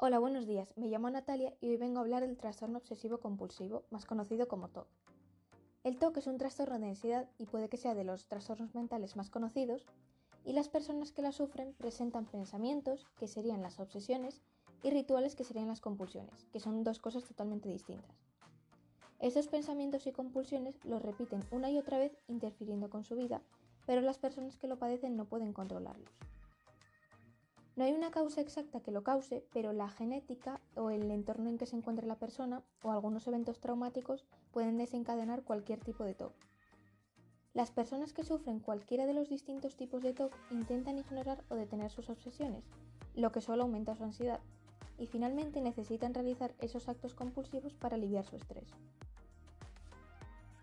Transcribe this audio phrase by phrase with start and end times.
[0.00, 0.72] Hola, buenos días.
[0.76, 4.68] Me llamo Natalia y hoy vengo a hablar del trastorno obsesivo compulsivo, más conocido como
[4.68, 4.86] TOC.
[5.82, 9.16] El TOC es un trastorno de ansiedad y puede que sea de los trastornos mentales
[9.16, 9.84] más conocidos,
[10.44, 14.40] y las personas que la sufren presentan pensamientos, que serían las obsesiones,
[14.84, 18.22] y rituales, que serían las compulsiones, que son dos cosas totalmente distintas.
[19.18, 23.42] Estos pensamientos y compulsiones los repiten una y otra vez interfiriendo con su vida,
[23.84, 26.12] pero las personas que lo padecen no pueden controlarlos.
[27.78, 31.58] No hay una causa exacta que lo cause, pero la genética o el entorno en
[31.58, 36.32] que se encuentra la persona o algunos eventos traumáticos pueden desencadenar cualquier tipo de TOC.
[37.54, 41.92] Las personas que sufren cualquiera de los distintos tipos de TOC intentan ignorar o detener
[41.92, 42.64] sus obsesiones,
[43.14, 44.40] lo que solo aumenta su ansiedad,
[44.98, 48.66] y finalmente necesitan realizar esos actos compulsivos para aliviar su estrés.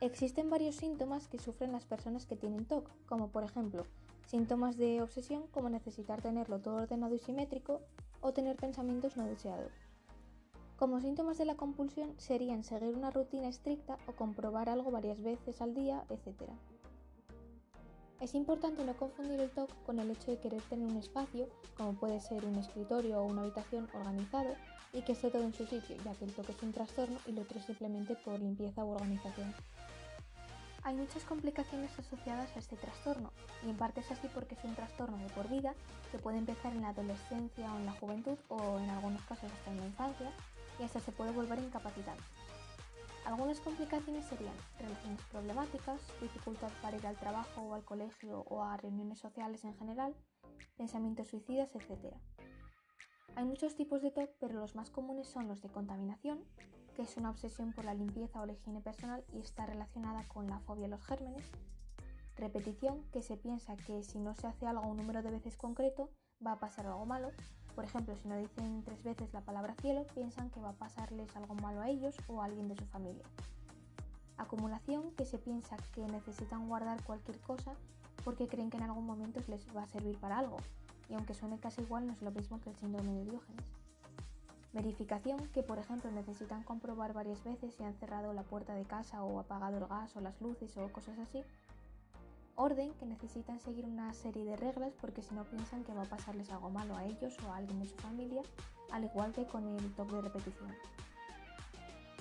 [0.01, 3.85] Existen varios síntomas que sufren las personas que tienen TOC, como por ejemplo
[4.35, 7.79] Síntomas de obsesión como necesitar tenerlo todo ordenado y simétrico
[8.19, 9.71] o tener pensamientos no deseados.
[10.75, 15.61] Como síntomas de la compulsión serían seguir una rutina estricta o comprobar algo varias veces
[15.61, 16.51] al día, etc.
[18.19, 21.93] Es importante no confundir el TOC con el hecho de querer tener un espacio, como
[21.93, 24.53] puede ser un escritorio o una habitación organizado,
[24.91, 27.31] y que esté todo en su sitio, ya que el TOC es un trastorno y
[27.31, 29.55] lo otro es simplemente por limpieza u organización.
[30.85, 33.33] Hay muchas complicaciones asociadas a este trastorno,
[33.65, 35.73] y en parte es así porque es un trastorno de por vida
[36.11, 39.71] que puede empezar en la adolescencia o en la juventud o en algunos casos hasta
[39.71, 40.31] en la infancia
[40.79, 42.21] y hasta se puede volver incapacitante.
[43.25, 48.77] Algunas complicaciones serían relaciones problemáticas, dificultad para ir al trabajo o al colegio o a
[48.77, 50.15] reuniones sociales en general,
[50.77, 52.13] pensamientos suicidas, etc.
[53.35, 56.45] Hay muchos tipos de TOC, pero los más comunes son los de contaminación,
[56.95, 60.47] que es una obsesión por la limpieza o la higiene personal y está relacionada con
[60.47, 61.43] la fobia a los gérmenes.
[62.37, 66.09] Repetición, que se piensa que si no se hace algo un número de veces concreto,
[66.45, 67.31] va a pasar algo malo.
[67.75, 71.35] Por ejemplo, si no dicen tres veces la palabra cielo, piensan que va a pasarles
[71.35, 73.25] algo malo a ellos o a alguien de su familia.
[74.37, 77.73] Acumulación, que se piensa que necesitan guardar cualquier cosa
[78.23, 80.57] porque creen que en algún momento les va a servir para algo,
[81.09, 83.84] y aunque suene casi igual, no es lo mismo que el síndrome de Diógenes.
[84.75, 89.23] Verificación que por ejemplo necesitan comprobar varias veces si han cerrado la puerta de casa
[89.23, 91.41] o apagado el gas o las luces o cosas así.
[92.55, 96.09] Orden que necesitan seguir una serie de reglas porque si no piensan que va a
[96.09, 98.41] pasarles algo malo a ellos o a alguien de su familia,
[98.91, 100.75] al igual que con el TOC de repetición.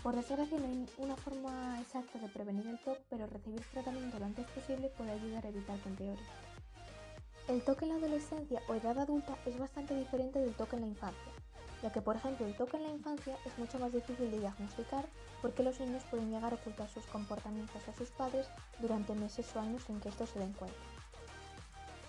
[0.04, 4.26] Por desgracia no hay una forma exacta de prevenir el TOC, pero recibir tratamiento lo
[4.26, 6.22] antes posible puede ayudar a evitar que empeore.
[7.48, 10.86] El TOC en la adolescencia o edad adulta es bastante diferente del TOC en la
[10.86, 11.33] infancia
[11.84, 15.06] ya que por ejemplo el TOC en la infancia es mucho más difícil de diagnosticar
[15.42, 18.48] porque los niños pueden llegar a ocultar sus comportamientos a sus padres
[18.80, 20.78] durante meses o años sin que estos se den cuenta.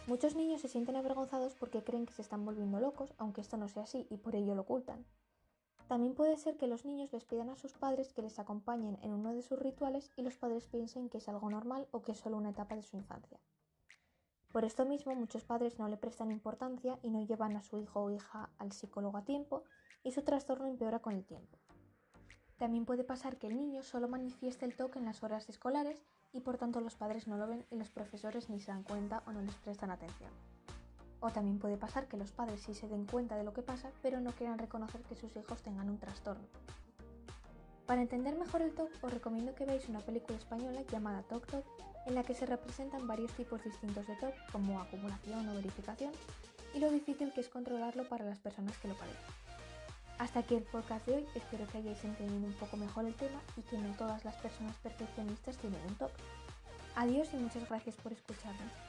[0.07, 3.67] Muchos niños se sienten avergonzados porque creen que se están volviendo locos, aunque esto no
[3.67, 5.05] sea así y por ello lo ocultan.
[5.89, 9.11] También puede ser que los niños les pidan a sus padres que les acompañen en
[9.11, 12.19] uno de sus rituales y los padres piensen que es algo normal o que es
[12.19, 13.41] solo una etapa de su infancia.
[14.55, 18.03] Por esto mismo, muchos padres no le prestan importancia y no llevan a su hijo
[18.03, 19.65] o hija al psicólogo a tiempo
[20.01, 21.57] y su trastorno empeora con el tiempo.
[22.57, 26.39] También puede pasar que el niño solo manifieste el toque en las horas escolares y
[26.39, 29.33] por tanto los padres no lo ven y los profesores ni se dan cuenta o
[29.33, 30.31] no les prestan atención.
[31.19, 33.91] O también puede pasar que los padres sí se den cuenta de lo que pasa,
[34.01, 36.47] pero no quieran reconocer que sus hijos tengan un trastorno.
[37.85, 41.65] Para entender mejor el TOC, os recomiendo que veáis una película española llamada Tok Tok
[42.07, 46.11] en la que se representan varios tipos distintos de TOC, como acumulación o verificación,
[46.73, 49.45] y lo difícil que es controlarlo para las personas que lo padecen.
[50.17, 53.39] Hasta aquí el podcast de hoy, espero que hayáis entendido un poco mejor el tema
[53.57, 56.11] y que no todas las personas perfeccionistas tienen un TOC.
[56.95, 58.84] Adiós y muchas gracias por escucharme.